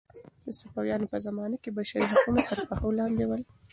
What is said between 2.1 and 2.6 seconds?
حقونه تر